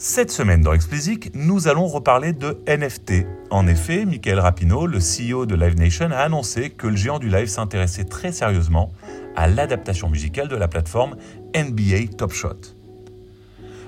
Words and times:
Cette 0.00 0.30
semaine 0.30 0.60
dans 0.62 0.74
Explicit, 0.74 1.28
nous 1.34 1.66
allons 1.66 1.88
reparler 1.88 2.32
de 2.32 2.62
NFT. 2.68 3.26
En 3.50 3.66
effet, 3.66 4.04
Michael 4.04 4.38
Rapino, 4.38 4.86
le 4.86 5.00
CEO 5.00 5.44
de 5.44 5.56
Live 5.56 5.76
Nation, 5.76 6.12
a 6.12 6.18
annoncé 6.18 6.70
que 6.70 6.86
le 6.86 6.94
géant 6.94 7.18
du 7.18 7.28
live 7.28 7.48
s'intéressait 7.48 8.04
très 8.04 8.30
sérieusement 8.30 8.92
à 9.34 9.48
l'adaptation 9.48 10.08
musicale 10.08 10.46
de 10.46 10.54
la 10.54 10.68
plateforme 10.68 11.16
NBA 11.52 12.14
Top 12.16 12.30
Shot. 12.30 12.76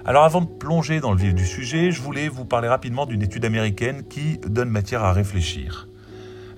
Alors 0.05 0.25
avant 0.25 0.41
de 0.41 0.49
plonger 0.49 0.99
dans 0.99 1.13
le 1.13 1.19
vif 1.19 1.33
du 1.33 1.47
sujet, 1.47 1.93
je 1.93 2.03
voulais 2.03 2.29
vous 2.29 2.45
parler 2.45 2.67
rapidement 2.67 3.07
d'une 3.07 3.23
étude 3.23 3.45
américaine 3.45 4.03
qui 4.03 4.39
donne 4.39 4.69
matière 4.69 5.05
à 5.05 5.13
réfléchir. 5.13 5.87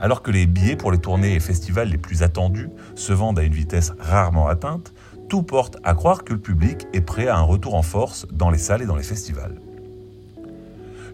Alors 0.00 0.22
que 0.22 0.30
les 0.30 0.46
billets 0.46 0.76
pour 0.76 0.92
les 0.92 0.98
tournées 0.98 1.34
et 1.34 1.40
festivals 1.40 1.90
les 1.90 1.98
plus 1.98 2.22
attendus 2.22 2.70
se 2.94 3.12
vendent 3.12 3.38
à 3.38 3.42
une 3.42 3.52
vitesse 3.52 3.92
rarement 3.98 4.48
atteinte, 4.48 4.94
tout 5.32 5.42
porte 5.42 5.78
à 5.82 5.94
croire 5.94 6.24
que 6.24 6.34
le 6.34 6.38
public 6.38 6.86
est 6.92 7.00
prêt 7.00 7.26
à 7.26 7.38
un 7.38 7.42
retour 7.42 7.74
en 7.74 7.80
force 7.80 8.26
dans 8.30 8.50
les 8.50 8.58
salles 8.58 8.82
et 8.82 8.84
dans 8.84 8.96
les 8.96 9.02
festivals. 9.02 9.62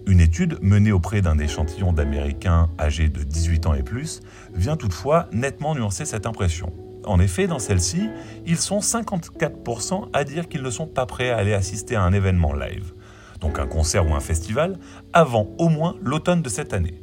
Une 0.09 0.19
étude 0.19 0.59
menée 0.61 0.91
auprès 0.91 1.21
d'un 1.21 1.39
échantillon 1.39 1.93
d'Américains 1.93 2.69
âgés 2.81 3.09
de 3.09 3.23
18 3.23 3.67
ans 3.67 3.75
et 3.75 3.85
plus 3.85 4.21
vient 4.53 4.77
toutefois 4.77 5.29
nettement 5.31 5.77
nuancer 5.77 6.05
cette 6.05 6.27
impression. 6.27 6.73
En 7.05 7.21
effet, 7.21 7.47
dans 7.47 7.61
celle-ci, 7.61 8.09
ils 8.45 8.57
sont 8.57 8.81
54% 8.81 10.09
à 10.13 10.25
dire 10.25 10.49
qu'ils 10.49 10.63
ne 10.63 10.71
sont 10.71 10.89
pas 10.89 11.07
prêts 11.07 11.31
à 11.31 11.37
aller 11.37 11.55
assister 11.55 11.95
à 11.95 12.03
un 12.03 12.13
événement 12.13 12.55
live, 12.55 12.95
donc 13.41 13.61
un 13.61 13.69
concert 13.69 14.05
ou 14.05 14.17
un 14.17 14.21
festival, 14.21 14.81
avant 15.13 15.47
au 15.59 15.69
moins 15.69 15.95
l'automne 16.03 16.43
de 16.43 16.49
cette 16.49 16.73
année. 16.73 17.01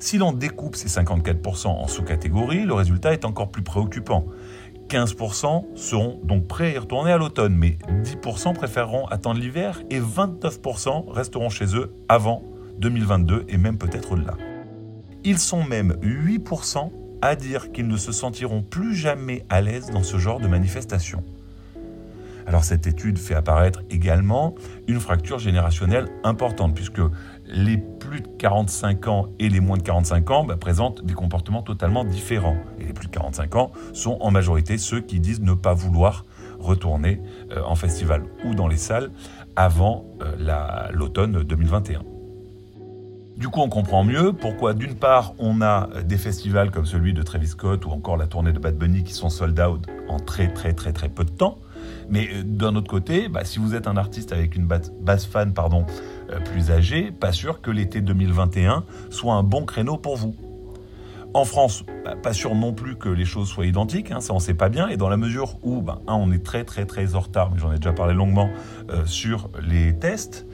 Si 0.00 0.18
l'on 0.18 0.32
découpe 0.32 0.74
ces 0.74 0.88
54% 0.88 1.68
en 1.68 1.86
sous-catégories, 1.86 2.64
le 2.64 2.74
résultat 2.74 3.12
est 3.12 3.24
encore 3.24 3.52
plus 3.52 3.62
préoccupant, 3.62 4.26
15% 4.88 5.76
seront 5.76 6.18
donc 6.24 6.46
prêts 6.46 6.68
à 6.68 6.70
y 6.70 6.78
retourner 6.78 7.12
à 7.12 7.18
l'automne, 7.18 7.54
mais 7.54 7.76
10% 8.02 8.54
préféreront 8.54 9.06
attendre 9.06 9.38
l'hiver 9.38 9.82
et 9.90 10.00
29% 10.00 11.10
resteront 11.10 11.50
chez 11.50 11.76
eux 11.76 11.92
avant 12.08 12.42
2022 12.78 13.44
et 13.48 13.58
même 13.58 13.76
peut-être 13.76 14.12
au-delà. 14.12 14.36
Ils 15.24 15.38
sont 15.38 15.62
même 15.62 15.92
8% 16.02 16.90
à 17.20 17.36
dire 17.36 17.72
qu'ils 17.72 17.88
ne 17.88 17.96
se 17.96 18.12
sentiront 18.12 18.62
plus 18.62 18.94
jamais 18.94 19.44
à 19.50 19.60
l'aise 19.60 19.90
dans 19.90 20.02
ce 20.02 20.16
genre 20.16 20.40
de 20.40 20.48
manifestation. 20.48 21.22
Alors 22.46 22.64
cette 22.64 22.86
étude 22.86 23.18
fait 23.18 23.34
apparaître 23.34 23.82
également 23.90 24.54
une 24.86 25.00
fracture 25.00 25.38
générationnelle 25.38 26.08
importante, 26.24 26.74
puisque 26.74 27.02
les 27.48 27.78
plus 27.78 28.20
de 28.20 28.28
45 28.38 29.08
ans 29.08 29.28
et 29.38 29.48
les 29.48 29.60
moins 29.60 29.76
de 29.76 29.82
45 29.82 30.30
ans 30.30 30.44
bah, 30.44 30.56
présentent 30.56 31.04
des 31.04 31.14
comportements 31.14 31.62
totalement 31.62 32.04
différents. 32.04 32.56
Et 32.78 32.84
les 32.84 32.92
plus 32.92 33.08
de 33.08 33.12
45 33.12 33.56
ans 33.56 33.72
sont 33.92 34.18
en 34.20 34.30
majorité 34.30 34.78
ceux 34.78 35.00
qui 35.00 35.20
disent 35.20 35.40
ne 35.40 35.54
pas 35.54 35.74
vouloir 35.74 36.24
retourner 36.58 37.20
euh, 37.52 37.62
en 37.64 37.74
festival 37.74 38.24
ou 38.44 38.54
dans 38.54 38.68
les 38.68 38.76
salles 38.76 39.10
avant 39.56 40.04
euh, 40.22 40.88
l'automne 40.92 41.42
2021. 41.42 42.02
Du 43.36 43.48
coup, 43.48 43.60
on 43.60 43.68
comprend 43.68 44.02
mieux 44.02 44.32
pourquoi, 44.32 44.74
d'une 44.74 44.96
part, 44.96 45.32
on 45.38 45.62
a 45.62 45.88
des 46.02 46.18
festivals 46.18 46.72
comme 46.72 46.86
celui 46.86 47.14
de 47.14 47.22
Travis 47.22 47.46
Scott 47.46 47.86
ou 47.86 47.90
encore 47.90 48.16
la 48.16 48.26
tournée 48.26 48.52
de 48.52 48.58
Bad 48.58 48.76
Bunny 48.76 49.04
qui 49.04 49.12
sont 49.12 49.30
sold 49.30 49.58
out 49.60 49.86
en 50.08 50.18
très 50.18 50.48
très 50.48 50.72
très 50.72 50.92
très 50.92 51.08
peu 51.08 51.24
de 51.24 51.30
temps, 51.30 51.58
mais 52.08 52.28
euh, 52.32 52.42
d'un 52.44 52.74
autre 52.76 52.88
côté, 52.88 53.28
bah, 53.28 53.44
si 53.44 53.58
vous 53.58 53.74
êtes 53.74 53.86
un 53.86 53.96
artiste 53.96 54.32
avec 54.32 54.56
une 54.56 54.66
base 54.66 55.26
fan 55.26 55.52
pardon, 55.52 55.84
euh, 56.30 56.40
plus 56.40 56.70
âgée, 56.70 57.10
pas 57.10 57.32
sûr 57.32 57.60
que 57.60 57.70
l'été 57.70 58.00
2021 58.00 58.84
soit 59.10 59.34
un 59.34 59.42
bon 59.42 59.64
créneau 59.64 59.96
pour 59.96 60.16
vous. 60.16 60.34
En 61.34 61.44
France, 61.44 61.84
bah, 62.04 62.14
pas 62.16 62.32
sûr 62.32 62.54
non 62.54 62.72
plus 62.72 62.96
que 62.96 63.08
les 63.08 63.26
choses 63.26 63.48
soient 63.48 63.66
identiques, 63.66 64.10
hein, 64.10 64.20
ça 64.20 64.32
on 64.32 64.38
sait 64.38 64.54
pas 64.54 64.70
bien, 64.70 64.88
et 64.88 64.96
dans 64.96 65.10
la 65.10 65.18
mesure 65.18 65.58
où, 65.62 65.82
bah, 65.82 66.00
on 66.06 66.32
est 66.32 66.42
très 66.42 66.64
très 66.64 66.86
très 66.86 67.14
en 67.14 67.20
retard, 67.20 67.50
mais 67.52 67.58
j'en 67.58 67.70
ai 67.72 67.76
déjà 67.76 67.92
parlé 67.92 68.14
longuement, 68.14 68.48
euh, 68.90 69.04
sur 69.04 69.50
les 69.60 69.96
tests 69.96 70.46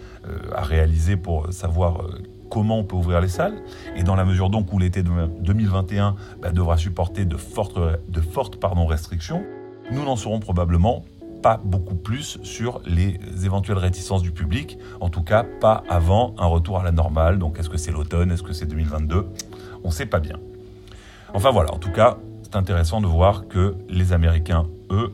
à 0.55 0.63
réaliser 0.63 1.19
pour 1.19 1.53
savoir 1.53 2.01
comment 2.51 2.79
on 2.79 2.85
peut 2.85 2.97
ouvrir 2.97 3.21
les 3.21 3.29
salles, 3.29 3.63
et 3.95 4.05
dans 4.05 4.15
la 4.15 4.25
mesure 4.25 4.49
donc 4.49 4.73
où 4.73 4.79
l'été 4.79 5.03
2021 5.03 6.17
devra 6.55 6.79
supporter 6.79 7.27
de 7.27 7.37
fortes, 7.37 7.79
restrictions, 8.89 9.45
nous 9.91 10.05
n'en 10.05 10.17
saurons 10.17 10.41
probablement 10.41 11.05
pas 11.45 11.61
beaucoup 11.63 11.95
plus 11.95 12.39
sur 12.43 12.81
les 12.87 13.19
éventuelles 13.45 13.77
réticences 13.77 14.23
du 14.23 14.31
public, 14.31 14.79
en 15.03 15.11
tout 15.11 15.23
cas 15.23 15.45
pas 15.45 15.85
avant 15.91 16.35
un 16.39 16.47
retour 16.47 16.79
à 16.79 16.83
la 16.83 16.91
normale. 16.91 17.39
Donc 17.39 17.59
est-ce 17.59 17.69
que 17.69 17.77
c'est 17.77 17.93
l'automne, 17.93 18.33
est-ce 18.33 18.43
que 18.43 18.55
c'est 18.55 18.65
2022 18.65 19.27
On 19.85 19.89
ne 19.89 19.93
sait 19.93 20.07
pas 20.07 20.21
bien. 20.21 20.41
Enfin 21.35 21.51
voilà, 21.51 21.75
en 21.75 21.77
tout 21.77 21.93
cas, 21.93 22.17
c'est 22.45 22.57
intéressant 22.57 23.03
de 23.03 23.07
voir 23.07 23.47
que 23.47 23.75
les 23.91 24.15
Américains, 24.15 24.69
eux, 24.91 25.13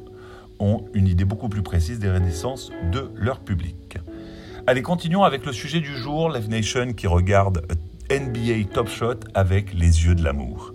ont 0.60 0.84
une 0.94 1.08
idée 1.08 1.24
beaucoup 1.24 1.48
plus 1.48 1.62
précise 1.62 1.98
des 1.98 2.10
réticences 2.10 2.70
de 2.92 3.10
leur 3.16 3.40
public. 3.40 3.98
Allez, 4.68 4.82
continuons 4.82 5.24
avec 5.24 5.44
le 5.44 5.52
sujet 5.52 5.80
du 5.80 5.96
jour, 5.96 6.30
Live 6.30 6.48
Nation 6.48 6.92
qui 6.92 7.08
regarde 7.08 7.66
NBA 8.08 8.72
Top 8.72 8.88
Shot 8.88 9.18
avec 9.34 9.74
les 9.74 10.04
yeux 10.04 10.14
de 10.14 10.22
l'amour. 10.22 10.74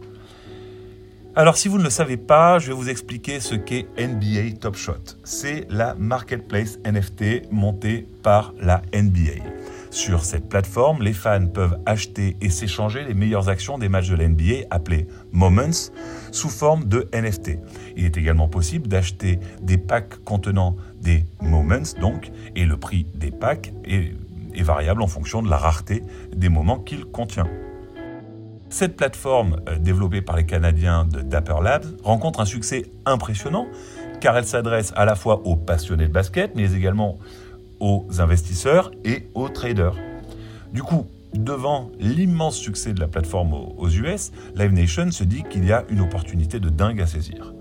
Alors 1.38 1.57
si 1.57 1.68
vous 1.68 1.78
ne 1.78 1.84
le 1.84 1.90
savez 1.90 2.16
pas, 2.16 2.59
je 2.59 2.68
vais 2.68 2.73
vous 2.73 2.88
expliquer 2.88 3.41
ce 3.41 3.56
qu'est 3.56 3.88
NBA 3.97 4.57
Top 4.62 4.78
Shot. 4.78 5.18
C'est 5.25 5.68
la 5.69 5.94
marketplace 5.96 6.79
NFT 6.85 7.51
montée 7.51 8.07
par 8.23 8.53
la 8.62 8.81
NBA. 8.94 9.44
Sur 9.91 10.23
cette 10.23 10.47
plateforme, 10.47 11.03
les 11.03 11.12
fans 11.12 11.47
peuvent 11.47 11.78
acheter 11.85 12.38
et 12.40 12.50
s'échanger 12.50 13.03
les 13.03 13.13
meilleures 13.13 13.50
actions 13.50 13.78
des 13.78 13.90
matchs 13.90 14.07
de 14.07 14.16
la 14.16 14.29
NBA 14.29 14.68
appelées 14.69 15.07
Moments 15.34 15.91
sous 16.31 16.50
forme 16.50 16.85
de 16.85 17.09
NFT. 17.13 17.59
Il 17.97 18.06
est 18.06 18.16
également 18.16 18.47
possible 18.47 18.88
d'acheter 18.88 19.38
des 19.62 19.78
packs 19.78 20.23
contenant 20.23 20.78
des 21.02 21.25
Moments 21.41 21.84
donc 22.00 22.31
et 22.56 22.63
le 22.63 22.78
prix 22.78 23.07
des 23.13 23.31
packs 23.31 23.73
est, 23.84 24.13
est 24.53 24.63
variable 24.63 25.02
en 25.02 25.07
fonction 25.07 25.44
de 25.44 25.50
la 25.50 25.57
rareté 25.57 26.02
des 26.34 26.47
moments 26.47 26.79
qu'il 26.79 27.03
contient. 27.03 27.47
Cette 28.77 28.97
plateforme, 28.97 29.61
euh, 29.69 29.77
développée 29.79 30.21
par 30.21 30.35
les 30.35 30.45
Canadiens 30.45 31.05
de 31.05 31.21
Dapper 31.21 31.55
Labs, 31.63 31.85
rencontre 32.03 32.41
un 32.41 32.45
succès 32.45 32.83
impressionnant 33.05 33.67
car 34.19 34.35
elle 34.35 34.43
s'adresse 34.43 34.91
à 34.97 35.05
la 35.05 35.15
fois 35.15 35.47
aux 35.47 35.55
passionnés 35.55 36.09
de 36.09 36.11
basket, 36.11 36.57
mais 36.57 36.73
également 36.73 37.17
aux 37.79 38.05
investisseurs 38.19 38.91
et 39.05 39.29
aux 39.33 39.47
traders. 39.47 39.95
Du 40.73 40.83
coup, 40.83 41.07
devant 41.33 41.89
l'immense 42.01 42.57
succès 42.57 42.91
de 42.91 42.99
la 42.99 43.07
plateforme 43.07 43.53
aux 43.53 43.87
US, 43.87 44.33
Live 44.57 44.73
Nation 44.73 45.09
se 45.09 45.23
dit 45.23 45.43
qu'il 45.49 45.63
y 45.63 45.71
a 45.71 45.85
une 45.87 46.01
opportunité 46.01 46.59
de 46.59 46.67
dingue 46.67 46.99
à 46.99 47.07
saisir. 47.07 47.53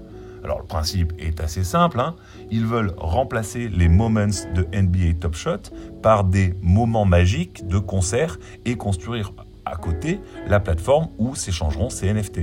Alors 0.43 0.59
le 0.59 0.67
principe 0.67 1.13
est 1.21 1.41
assez 1.41 1.63
simple, 1.63 2.01
hein. 2.01 2.17
ils 2.51 2.67
veulent 2.67 2.93
remplacer 2.97 3.69
les 3.69 3.89
moments 3.89 4.27
de 4.53 4.67
NBA 4.77 5.21
Top 5.21 5.37
Shot 5.37 5.71
par 6.03 6.25
des 6.25 6.55
moments 6.61 7.05
magiques 7.05 7.69
de 7.69 7.79
concert 7.79 8.37
et 8.65 8.75
construire 8.75 9.33
à 9.65 9.77
côté 9.77 10.21
la 10.47 10.61
plateforme 10.61 11.09
où 11.19 11.35
s'échangeront 11.35 11.91
ces 11.91 12.13
NFT. 12.13 12.43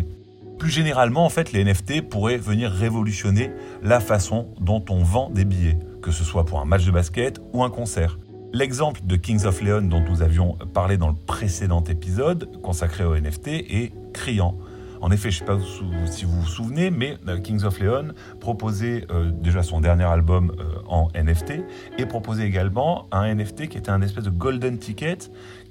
Plus 0.57 0.69
généralement, 0.69 1.25
en 1.25 1.29
fait, 1.29 1.51
les 1.53 1.63
NFT 1.63 2.07
pourraient 2.07 2.37
venir 2.37 2.71
révolutionner 2.71 3.51
la 3.81 3.99
façon 3.99 4.49
dont 4.59 4.83
on 4.89 5.03
vend 5.03 5.29
des 5.29 5.43
billets, 5.43 5.79
que 6.01 6.11
ce 6.11 6.23
soit 6.23 6.45
pour 6.45 6.59
un 6.59 6.65
match 6.65 6.85
de 6.85 6.91
basket 6.91 7.41
ou 7.53 7.63
un 7.63 7.69
concert. 7.69 8.19
L'exemple 8.53 9.01
de 9.05 9.15
Kings 9.15 9.45
of 9.45 9.61
Leon 9.61 9.83
dont 9.83 10.01
nous 10.01 10.21
avions 10.21 10.57
parlé 10.73 10.97
dans 10.97 11.07
le 11.07 11.15
précédent 11.15 11.83
épisode 11.85 12.61
consacré 12.61 13.05
aux 13.05 13.15
NFT 13.15 13.47
est 13.47 13.93
criant. 14.13 14.57
En 15.01 15.09
effet, 15.09 15.31
je 15.31 15.43
ne 15.43 15.47
sais 15.47 15.53
pas 15.53 16.05
si 16.05 16.25
vous 16.25 16.41
vous 16.41 16.47
souvenez, 16.47 16.91
mais 16.91 17.17
euh, 17.27 17.39
Kings 17.39 17.63
of 17.63 17.79
Leon 17.79 18.09
proposait 18.39 19.05
euh, 19.09 19.31
déjà 19.31 19.63
son 19.63 19.81
dernier 19.81 20.03
album 20.03 20.51
euh, 20.59 20.75
en 20.87 21.07
NFT 21.15 21.63
et 21.97 22.05
proposait 22.05 22.45
également 22.45 23.07
un 23.11 23.33
NFT 23.33 23.67
qui 23.67 23.79
était 23.79 23.89
un 23.89 24.01
espèce 24.03 24.25
de 24.25 24.29
golden 24.29 24.77
ticket 24.77 25.17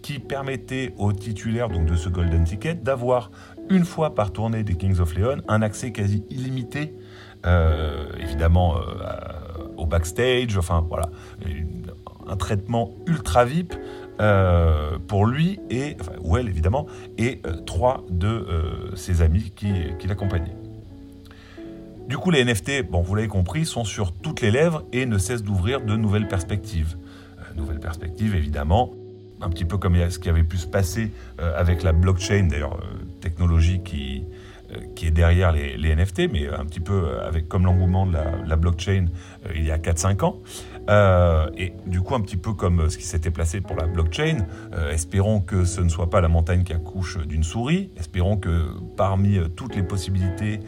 qui 0.03 0.19
permettait 0.19 0.95
aux 0.99 1.13
titulaires 1.13 1.69
de 1.69 1.95
ce 1.95 2.09
golden 2.09 2.43
ticket 2.43 2.75
d'avoir 2.75 3.31
une 3.69 3.85
fois 3.85 4.17
par 4.17 4.33
tournée 4.33 4.65
des 4.65 4.75
Kings 4.75 4.99
of 4.99 5.15
Leon 5.15 5.43
un 5.47 5.63
accès 5.63 5.93
quasi 5.93 6.25
illimité, 6.31 6.95
évidemment 8.19 8.77
au 9.77 9.87
backstage, 9.87 10.57
enfin 10.57 10.85
voilà, 10.89 11.11
un 12.27 12.37
traitement 12.37 12.91
ultra 13.07 13.45
VIP 13.45 13.75
euh, 14.21 14.99
pour 15.09 15.25
lui 15.25 15.61
et, 15.71 15.97
enfin, 15.99 16.13
ou 16.21 16.37
elle 16.37 16.47
évidemment, 16.47 16.87
et 17.17 17.41
euh, 17.47 17.55
trois 17.65 18.05
de 18.11 18.29
euh, 18.29 18.95
ses 18.95 19.23
amis 19.23 19.51
qui, 19.57 19.73
qui 19.99 20.07
l'accompagnaient. 20.09 20.57
Du 22.07 22.19
coup, 22.19 22.31
les 22.31 22.45
NFT, 22.45 22.83
bon, 22.91 23.01
vous 23.01 23.15
l'avez 23.15 23.29
compris, 23.29 23.65
sont 23.65 23.85
sur 23.85 24.13
toutes 24.13 24.43
les 24.43 24.51
lèvres 24.51 24.85
et 24.93 25.07
ne 25.07 25.17
cessent 25.17 25.43
d'ouvrir 25.43 25.81
de 25.81 25.97
nouvelles 25.97 26.29
perspectives. 26.29 26.99
nouvelles 27.57 27.81
perspectives, 27.81 28.35
évidemment, 28.35 28.93
un 29.41 29.49
petit 29.49 29.65
peu 29.65 29.79
comme 29.79 29.97
ce 30.11 30.19
qui 30.19 30.29
avait 30.29 30.43
pu 30.43 30.59
se 30.59 30.67
passer 30.67 31.13
avec 31.39 31.83
la 31.83 31.93
blockchain, 31.93 32.49
d'ailleurs, 32.51 32.79
technologie 33.21 33.81
qui, 33.83 34.25
qui 34.95 35.07
est 35.07 35.11
derrière 35.11 35.53
les, 35.53 35.95
NFT, 35.95 36.31
mais 36.33 36.49
un 36.49 36.65
petit 36.65 36.81
peu 36.81 37.21
avec 37.21 37.49
comme 37.49 37.65
l'engouement 37.65 38.07
de 38.07 38.17
la, 38.47 38.57
blockchain 38.57 39.07
il 39.55 39.65
y 39.65 39.71
a 39.71 39.79
4-5 39.79 40.25
ans. 40.25 40.41
Euh, 40.89 41.49
et 41.57 41.73
du 41.87 42.01
coup, 42.01 42.15
un 42.15 42.21
petit 42.21 42.37
peu 42.37 42.53
comme 42.53 42.89
ce 42.91 42.99
qui 42.99 43.05
s'était 43.05 43.31
placé 43.31 43.61
pour 43.61 43.77
la 43.77 43.87
blockchain, 43.87 44.47
euh, 44.73 44.93
espérons 44.93 45.41
que 45.41 45.65
ce 45.65 45.81
ne 45.81 45.89
soit 45.89 46.11
pas 46.11 46.21
la 46.21 46.29
montagne 46.29 46.65
qui 46.65 46.73
accouche 46.73 47.19
d'une 47.27 47.45
souris. 47.45 47.91
Espérons 47.97 48.37
que 48.37 48.73
parmi 48.97 49.37
euh, 49.37 49.49
toutes 49.49 49.77
les 49.77 49.83
possibilités 49.83 50.61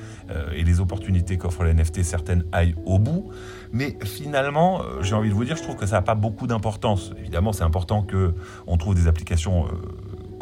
et 0.54 0.64
les 0.64 0.80
opportunités 0.80 1.36
qu'offre 1.36 1.64
les 1.64 1.74
NFT, 1.74 2.02
certaines 2.02 2.44
aillent 2.52 2.74
au 2.86 2.98
bout. 2.98 3.30
Mais 3.70 3.98
finalement, 4.02 4.80
j'ai 5.02 5.14
envie 5.14 5.28
de 5.28 5.34
vous 5.34 5.44
dire, 5.44 5.56
je 5.56 5.62
trouve 5.62 5.76
que 5.76 5.84
ça 5.84 5.96
n'a 5.96 6.02
pas 6.02 6.14
beaucoup 6.14 6.46
d'importance. 6.46 7.12
Évidemment, 7.18 7.52
c'est 7.52 7.64
important 7.64 8.02
qu'on 8.02 8.76
trouve 8.78 8.94
des 8.94 9.08
applications 9.08 9.66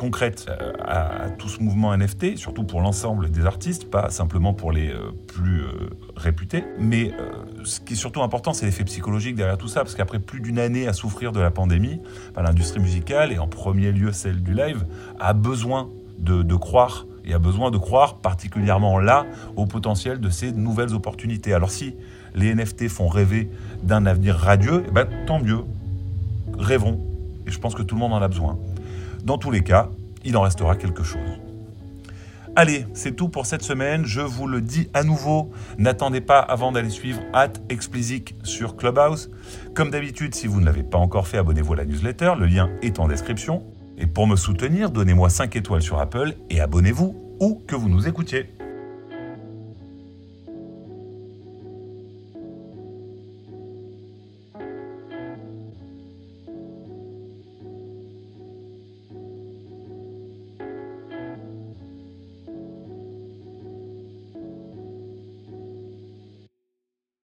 concrète 0.00 0.46
euh, 0.48 0.72
à, 0.82 1.28
tout 1.28 1.50
ce 1.50 1.62
mouvement 1.62 1.94
NFT, 1.94 2.38
surtout 2.38 2.64
pour 2.64 2.80
l'ensemble 2.80 3.30
des 3.30 3.44
artistes, 3.44 3.90
pas 3.90 4.08
simplement 4.08 4.54
pour 4.54 4.72
les 4.72 4.88
euh, 4.88 5.10
plus 5.26 5.60
euh, 5.60 5.90
réputés. 6.16 6.64
Mais 6.78 7.12
ce 7.64 7.80
qui 7.80 7.92
est 7.92 7.96
surtout 7.96 8.22
important, 8.22 8.54
c'est 8.54 8.64
l'effet 8.64 8.84
psychologique 8.84 9.34
derrière 9.34 9.58
tout 9.58 9.68
ça, 9.68 9.80
parce 9.80 9.94
qu'après 9.94 10.18
plus 10.18 10.40
d'une 10.40 10.58
année 10.58 10.88
à 10.88 10.94
souffrir 10.94 11.32
de 11.32 11.40
la 11.40 11.50
pandémie, 11.50 12.00
bah, 12.34 12.40
l'industrie 12.40 12.80
musicale, 12.80 13.30
et 13.30 13.38
en 13.38 13.46
premier 13.46 13.92
lieu 13.92 14.10
celle 14.12 14.42
du 14.42 14.54
live, 14.54 14.86
a 15.18 15.34
besoin 15.34 15.90
de, 16.18 16.54
croire 16.54 17.06
et 17.26 17.34
a 17.34 17.38
besoin 17.38 17.70
de 17.70 17.76
croire 17.76 18.18
particulièrement 18.18 18.98
là 18.98 19.26
au 19.56 19.66
potentiel 19.66 20.18
de 20.18 20.30
ces 20.30 20.52
nouvelles 20.52 20.94
opportunités. 20.94 21.52
Alors 21.52 21.70
si 21.70 21.94
les 22.34 22.54
NFT 22.54 22.88
font 22.88 23.08
rêver 23.08 23.50
d'un 23.82 24.06
avenir 24.06 24.36
radieux, 24.36 24.84
eh 24.88 24.90
ben, 24.90 25.06
tant 25.26 25.40
mieux, 25.40 25.60
rêvons. 26.58 27.00
Et 27.46 27.50
je 27.50 27.58
pense 27.58 27.74
que 27.74 27.82
tout 27.82 27.96
le 27.96 28.00
monde 28.00 28.14
en 28.14 28.22
a 28.22 28.28
besoin. 28.28 28.58
Dans 29.24 29.38
tous 29.38 29.50
les 29.50 29.62
cas, 29.62 29.90
il 30.24 30.36
en 30.36 30.42
restera 30.42 30.76
quelque 30.76 31.02
chose. 31.02 31.40
Allez, 32.56 32.84
c'est 32.94 33.14
tout 33.14 33.28
pour 33.28 33.46
cette 33.46 33.62
semaine. 33.62 34.04
Je 34.04 34.20
vous 34.20 34.48
le 34.48 34.60
dis 34.60 34.88
à 34.92 35.04
nouveau, 35.04 35.50
n'attendez 35.78 36.20
pas 36.20 36.40
avant 36.40 36.72
d'aller 36.72 36.90
suivre 36.90 37.20
at 37.32 37.52
Explicit 37.68 38.34
sur 38.42 38.76
Clubhouse. 38.76 39.30
Comme 39.74 39.90
d'habitude, 39.90 40.34
si 40.34 40.48
vous 40.48 40.60
ne 40.60 40.66
l'avez 40.66 40.82
pas 40.82 40.98
encore 40.98 41.28
fait, 41.28 41.38
abonnez-vous 41.38 41.74
à 41.74 41.76
la 41.76 41.84
newsletter, 41.84 42.32
le 42.38 42.46
lien 42.46 42.70
est 42.82 42.98
en 42.98 43.06
description. 43.06 43.62
Et 43.98 44.06
pour 44.06 44.26
me 44.26 44.36
soutenir, 44.36 44.90
donnez-moi 44.90 45.30
5 45.30 45.54
étoiles 45.56 45.82
sur 45.82 46.00
Apple 46.00 46.34
et 46.48 46.60
abonnez-vous 46.60 47.14
où 47.38 47.62
que 47.66 47.76
vous 47.76 47.88
nous 47.88 48.08
écoutiez. 48.08 48.50